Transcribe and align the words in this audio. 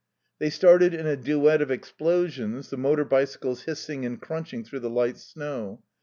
They 0.39 0.49
started 0.49 0.95
in 0.95 1.05
a 1.05 1.15
duet 1.15 1.61
of 1.61 1.69
explosions, 1.69 2.71
the 2.71 2.75
motor 2.77 3.05
bicycles 3.05 3.65
hissing 3.65 4.03
and 4.03 4.19
crunching 4.19 4.63
through 4.63 4.79
the 4.79 4.89
light 4.89 5.19
snow. 5.19 5.83